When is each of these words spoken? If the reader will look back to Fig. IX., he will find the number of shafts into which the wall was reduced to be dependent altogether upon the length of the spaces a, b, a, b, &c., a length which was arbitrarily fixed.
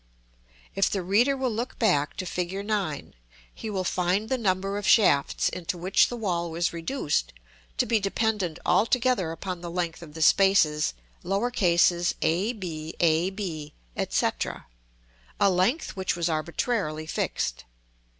If 0.73 0.89
the 0.89 1.03
reader 1.03 1.37
will 1.37 1.51
look 1.51 1.77
back 1.77 2.17
to 2.17 2.25
Fig. 2.25 2.55
IX., 2.67 3.09
he 3.53 3.69
will 3.69 3.83
find 3.83 4.29
the 4.29 4.35
number 4.39 4.79
of 4.79 4.87
shafts 4.87 5.47
into 5.47 5.77
which 5.77 6.07
the 6.07 6.17
wall 6.17 6.49
was 6.49 6.73
reduced 6.73 7.33
to 7.77 7.85
be 7.85 7.99
dependent 7.99 8.57
altogether 8.65 9.31
upon 9.31 9.61
the 9.61 9.69
length 9.69 10.01
of 10.01 10.15
the 10.15 10.23
spaces 10.23 10.95
a, 11.23 12.53
b, 12.53 12.95
a, 12.99 13.29
b, 13.29 13.73
&c., 14.09 14.31
a 15.39 15.49
length 15.51 15.95
which 15.95 16.15
was 16.15 16.29
arbitrarily 16.29 17.05
fixed. 17.05 17.65